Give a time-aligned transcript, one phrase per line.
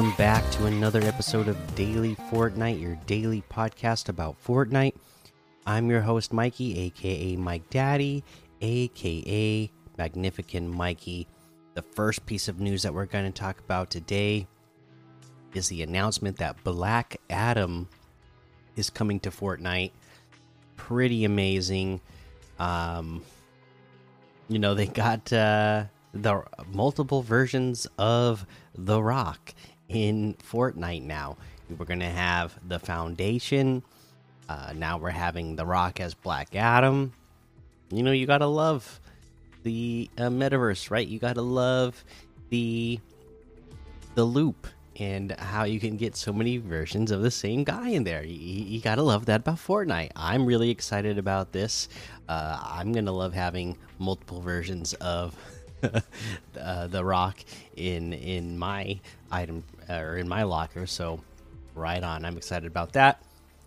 [0.00, 4.94] welcome back to another episode of Daily Fortnite, your daily podcast about Fortnite.
[5.66, 8.24] I'm your host, Mikey, aka Mike Daddy,
[8.62, 11.28] aka Magnificent Mikey.
[11.74, 14.46] The first piece of news that we're going to talk about today
[15.52, 17.86] is the announcement that Black Adam
[18.76, 19.92] is coming to Fortnite.
[20.76, 22.00] Pretty amazing.
[22.58, 23.22] Um,
[24.48, 29.52] you know, they got uh, the multiple versions of The Rock
[29.90, 31.36] in Fortnite now.
[31.76, 33.82] We're going to have the Foundation.
[34.48, 37.12] Uh, now we're having The Rock as Black Adam.
[37.90, 39.00] You know, you got to love
[39.62, 41.06] the uh, metaverse, right?
[41.06, 42.02] You got to love
[42.48, 42.98] the
[44.16, 44.66] the loop
[44.98, 48.24] and how you can get so many versions of the same guy in there.
[48.24, 50.10] You, you gotta love that about Fortnite.
[50.16, 51.88] I'm really excited about this.
[52.28, 55.36] Uh, I'm gonna love having multiple versions of
[56.60, 57.38] uh, the Rock
[57.76, 60.86] in in my item or in my locker.
[60.86, 61.20] So,
[61.74, 62.24] right on.
[62.24, 63.22] I'm excited about that.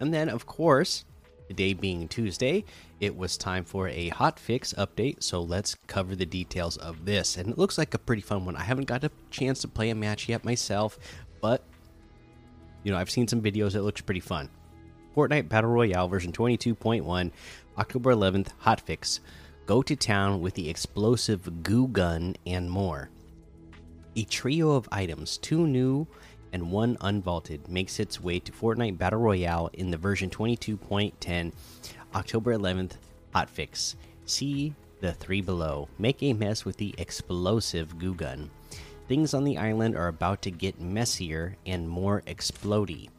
[0.00, 1.04] And then, of course,
[1.48, 2.64] today being Tuesday,
[3.00, 5.22] it was time for a hot fix update.
[5.22, 7.36] So let's cover the details of this.
[7.36, 8.56] And it looks like a pretty fun one.
[8.56, 10.98] I haven't got a chance to play a match yet myself,
[11.40, 11.62] but
[12.82, 13.74] you know I've seen some videos.
[13.74, 14.48] It looks pretty fun.
[15.16, 17.30] Fortnite Battle Royale version 22.1,
[17.78, 19.20] October 11th, hot fix
[19.66, 23.10] go to town with the explosive goo gun, and more.
[24.18, 26.06] A trio of items, two new
[26.52, 31.52] and one unvaulted, makes its way to Fortnite Battle Royale in the version 22.10,
[32.14, 32.92] October 11th
[33.34, 33.94] hotfix.
[34.24, 35.88] See the three below.
[35.98, 38.50] Make a mess with the explosive goo gun.
[39.06, 43.10] Things on the island are about to get messier and more explody.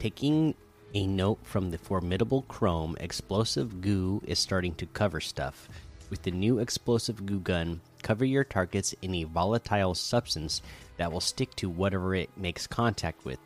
[0.00, 0.54] Taking
[0.94, 5.68] a note from the formidable Chrome, explosive goo is starting to cover stuff.
[6.10, 10.62] With the new explosive goo gun, cover your targets in a volatile substance
[10.98, 13.40] that will stick to whatever it makes contact with,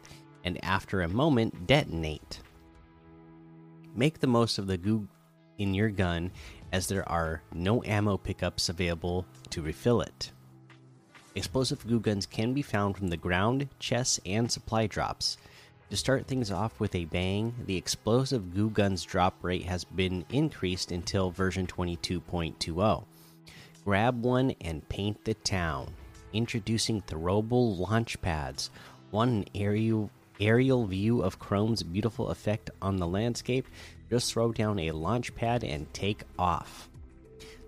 [0.45, 2.41] and after a moment, detonate.
[3.95, 5.09] Make the most of the goo
[5.57, 6.33] in your gun,
[6.73, 10.33] as there are no ammo pickups available to refill it.
[11.35, 15.39] Explosive goo guns can be found from the ground, chests, and supply drops.
[15.91, 20.25] To start things off with a bang, the explosive goo gun's drop rate has been
[20.31, 23.05] increased until version 22.20.
[23.89, 25.89] Grab one and paint the town.
[26.35, 28.69] Introducing throwable launch pads.
[29.13, 33.67] Want an aerial aerial view of Chrome's beautiful effect on the landscape?
[34.11, 36.91] Just throw down a launch pad and take off.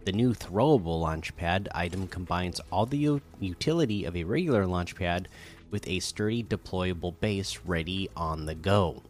[0.05, 5.27] The new throwable launch pad item combines all the utility of a regular launch pad
[5.71, 9.03] with a sturdy deployable base ready on the go.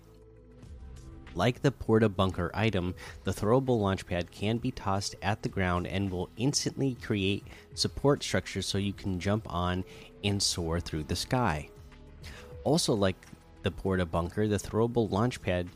[1.34, 5.86] Like the Porta Bunker item, the throwable launch pad can be tossed at the ground
[5.86, 9.84] and will instantly create support structures so you can jump on
[10.24, 11.68] and soar through the sky.
[12.64, 13.16] Also, like
[13.62, 15.68] the Porta Bunker, the throwable launch pad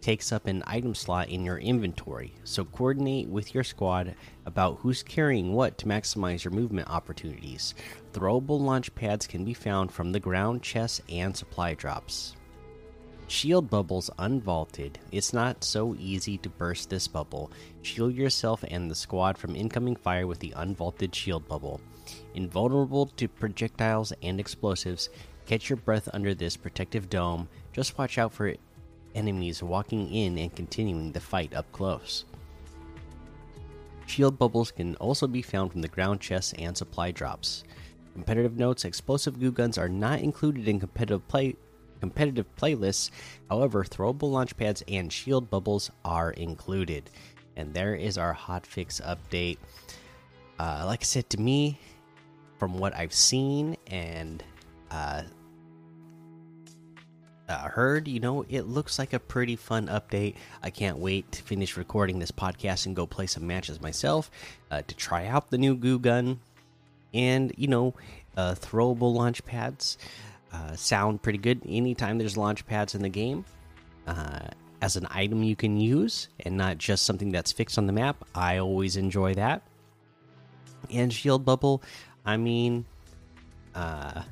[0.00, 4.14] takes up an item slot in your inventory, so coordinate with your squad
[4.46, 7.74] about who's carrying what to maximize your movement opportunities.
[8.12, 12.34] Throwable launch pads can be found from the ground, chests, and supply drops.
[13.30, 14.96] Shield bubbles unvaulted.
[15.12, 17.52] It's not so easy to burst this bubble.
[17.82, 21.80] Shield yourself and the squad from incoming fire with the unvaulted shield bubble.
[22.34, 25.10] Invulnerable to projectiles and explosives,
[25.46, 27.48] catch your breath under this protective dome.
[27.72, 28.52] Just watch out for
[29.14, 32.24] enemies walking in and continuing the fight up close.
[34.06, 37.62] Shield bubbles can also be found from the ground chests and supply drops.
[38.12, 41.54] Competitive notes: Explosive goo guns are not included in competitive play
[42.00, 43.10] competitive playlists.
[43.48, 47.10] However, throwable launch pads and shield bubbles are included.
[47.56, 49.58] And there is our hotfix update.
[50.58, 51.78] Uh, like I said, to me,
[52.58, 54.42] from what I've seen and
[54.90, 55.22] uh,
[57.48, 60.36] uh, heard, you know, it looks like a pretty fun update.
[60.62, 64.30] I can't wait to finish recording this podcast and go play some matches myself
[64.70, 66.40] uh, to try out the new goo gun
[67.12, 67.94] and, you know,
[68.36, 69.98] uh, throwable launch pads.
[70.52, 73.44] Uh, sound pretty good anytime there's launch pads in the game
[74.08, 74.40] uh,
[74.82, 78.24] as an item you can use and not just something that's fixed on the map.
[78.34, 79.62] I always enjoy that.
[80.90, 81.82] And shield bubble,
[82.24, 82.84] I mean,
[83.74, 84.22] uh,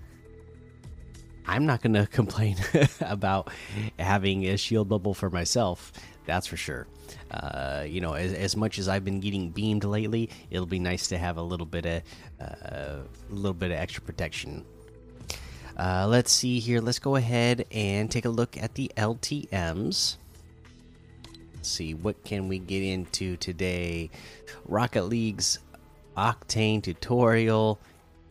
[1.47, 2.57] I'm not going to complain
[3.01, 3.51] about
[3.99, 5.93] having a shield bubble for myself.
[6.27, 6.87] That's for sure.
[7.31, 11.09] Uh, you know, as, as, much as I've been getting beamed lately, it'll be nice
[11.09, 12.03] to have a little bit of
[12.41, 12.45] uh,
[13.01, 14.65] a little bit of extra protection.
[15.79, 16.81] Uh, let's see here.
[16.81, 20.19] Let's go ahead and take a look at the LTM's.
[21.55, 24.11] Let's see what can we get into today.
[24.67, 25.61] Rocket League's
[26.17, 27.79] Octane tutorial,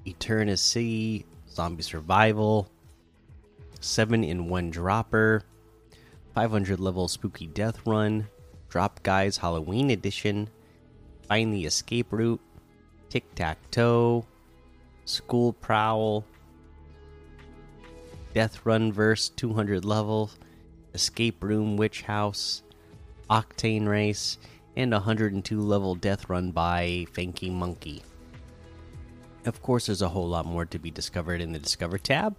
[0.06, 2.70] Eternity, Zombie Survival,
[3.80, 5.44] 7 in 1 dropper,
[6.36, 8.28] 500 level spooky death run,
[8.68, 10.50] drop guys Halloween edition,
[11.30, 12.42] find the escape route,
[13.10, 14.26] tic tac toe,
[15.06, 16.26] school prowl,
[18.38, 20.30] death run verse 200 level,
[20.94, 22.62] escape room witch house,
[23.32, 24.38] octane race,
[24.76, 28.04] and 102 level death run by Fanky Monkey.
[29.46, 32.38] Of course, there's a whole lot more to be discovered in the Discover tab.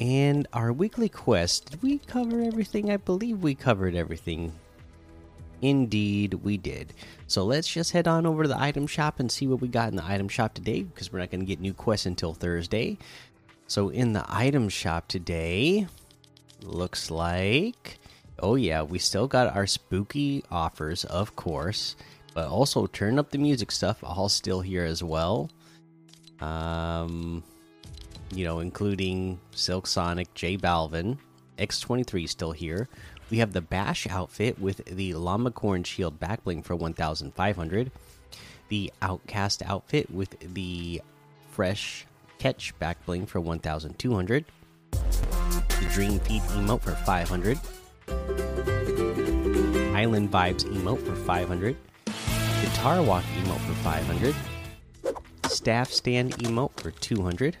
[0.00, 2.90] And our weekly quest, did we cover everything?
[2.90, 4.52] I believe we covered everything.
[5.60, 6.94] Indeed, we did.
[7.28, 9.88] So let's just head on over to the item shop and see what we got
[9.88, 12.98] in the item shop today because we're not going to get new quests until Thursday.
[13.72, 15.86] So, in the item shop today,
[16.60, 17.98] looks like.
[18.38, 21.96] Oh, yeah, we still got our spooky offers, of course,
[22.34, 25.48] but also turn up the music stuff, all still here as well.
[26.42, 27.42] Um,
[28.34, 31.16] you know, including Silk Sonic, J Balvin,
[31.56, 32.90] X23 still here.
[33.30, 37.90] We have the Bash outfit with the Llama Corn Shield backbling for 1,500.
[38.68, 41.00] The Outcast outfit with the
[41.48, 42.04] Fresh
[42.42, 44.44] Catch Back Bling for 1,200.
[44.90, 47.56] The Dream Feed emote for 500.
[49.94, 51.76] Island Vibes emote for 500.
[52.60, 54.34] Guitar Walk emote for 500
[55.48, 57.56] staff stand emote for 200.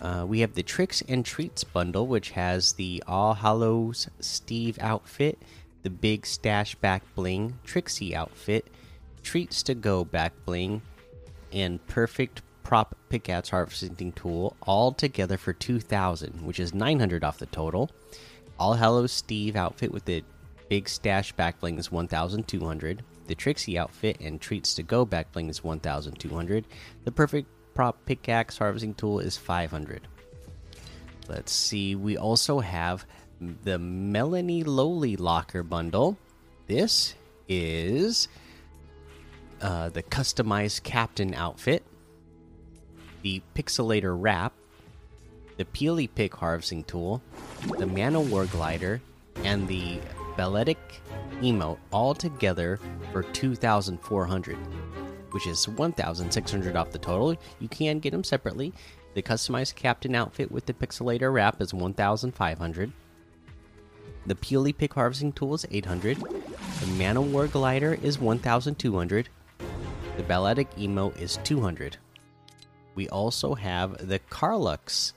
[0.00, 5.42] Uh, we have the Tricks and Treats bundle, which has the All Hallows Steve outfit,
[5.82, 8.68] the Big Stash back bling, Trixie outfit,
[9.24, 10.82] Treats to Go back bling,
[11.52, 17.46] and Perfect Prop Pickaxe Harvesting Tool, all together for 2,000, which is 900 off the
[17.46, 17.90] total.
[18.58, 20.24] All Hallows Steve outfit with the
[20.68, 23.02] Big Stash back bling is 1,200.
[23.26, 26.64] The Trixie outfit and treats to go back bling is 1,200.
[27.04, 30.08] The perfect prop pickaxe harvesting tool is 500.
[31.28, 31.94] Let's see.
[31.94, 33.04] We also have
[33.64, 36.16] the Melanie Lowly Locker bundle.
[36.66, 37.14] This
[37.48, 38.28] is
[39.62, 41.84] uh, the customized captain outfit,
[43.22, 44.52] the Pixelator wrap,
[45.56, 47.22] the Peely Pick harvesting tool,
[47.78, 49.00] the Mana War glider,
[49.44, 50.00] and the
[50.36, 51.00] Balletic
[51.40, 52.80] emote all together
[53.12, 54.56] for 2,400,
[55.30, 57.36] which is 1,600 off the total.
[57.60, 58.72] You can get them separately.
[59.14, 62.92] The customized captain outfit with the pixelator wrap is 1,500.
[64.24, 66.18] The Peely Pick harvesting tool is 800.
[66.18, 69.28] The Mana War glider is 1,200.
[70.16, 71.96] The Balletic emote is 200.
[72.94, 75.14] We also have the Carlux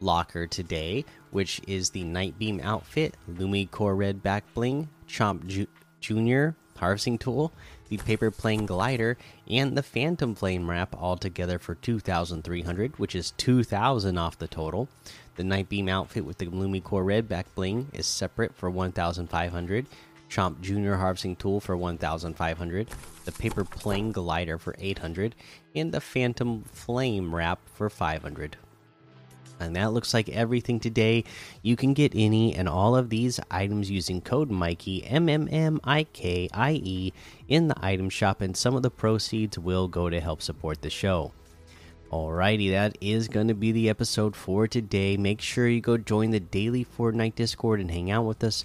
[0.00, 5.66] locker today, which is the Nightbeam outfit, Lumi Core Red back bling, Chomp Ju
[6.00, 7.52] Junior harvesting tool,
[7.88, 9.16] the Paper Plane glider,
[9.48, 14.88] and the Phantom Flame wrap all together for 2,300, which is 2,000 off the total.
[15.36, 19.86] The Nightbeam outfit with the Lumi Core Red back bling is separate for 1,500.
[20.30, 22.88] Chomp Junior harvesting tool for 1,500.
[23.24, 25.34] The Paper Plane glider for 800,
[25.74, 28.56] and the Phantom Flame wrap for 500.
[29.58, 31.24] And that looks like everything today.
[31.60, 35.80] You can get any and all of these items using code Mikey M M M
[35.84, 37.12] I K I E
[37.46, 40.88] in the item shop, and some of the proceeds will go to help support the
[40.88, 41.32] show.
[42.10, 45.16] Alrighty, that is going to be the episode for today.
[45.16, 48.64] Make sure you go join the daily Fortnite Discord and hang out with us.